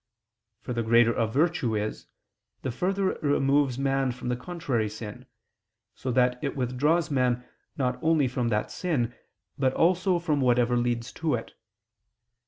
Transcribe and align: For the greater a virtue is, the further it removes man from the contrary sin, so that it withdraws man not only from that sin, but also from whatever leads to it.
For 0.61 0.73
the 0.73 0.81
greater 0.81 1.13
a 1.13 1.27
virtue 1.27 1.75
is, 1.75 2.07
the 2.63 2.71
further 2.71 3.11
it 3.11 3.21
removes 3.21 3.77
man 3.77 4.11
from 4.11 4.29
the 4.29 4.35
contrary 4.35 4.89
sin, 4.89 5.27
so 5.93 6.11
that 6.11 6.43
it 6.43 6.55
withdraws 6.55 7.11
man 7.11 7.45
not 7.77 7.99
only 8.01 8.27
from 8.27 8.47
that 8.47 8.71
sin, 8.71 9.13
but 9.59 9.73
also 9.73 10.17
from 10.17 10.41
whatever 10.41 10.75
leads 10.75 11.11
to 11.11 11.35
it. 11.35 11.53